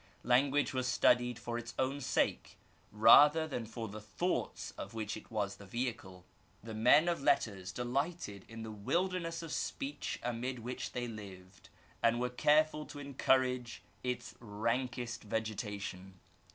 Language 0.23 0.73
was 0.73 0.87
studied 0.87 1.37
for 1.37 1.59
its 1.59 1.75
own 1.77 2.01
sake 2.01 2.57
rather 2.91 3.47
than 3.47 3.67
for 3.67 3.87
the 3.87 4.01
thoughts 4.01 4.71
of 4.71 4.95
which 4.95 5.15
it 5.15 5.29
was 5.29 5.57
the 5.57 5.65
vehicle. 5.67 6.25
The 6.63 6.73
men 6.73 7.07
of 7.07 7.21
letters 7.21 7.71
delighted 7.71 8.43
in 8.49 8.63
the 8.63 8.71
wilderness 8.71 9.43
of 9.43 9.51
speech 9.51 10.17
amid 10.23 10.57
which 10.57 10.93
they 10.93 11.07
lived, 11.07 11.69
and 12.01 12.19
were 12.19 12.31
careful 12.31 12.83
to 12.87 12.97
encourage 12.97 13.83
its 14.03 14.33
rankest 14.39 15.23
vegetation. 15.25 16.15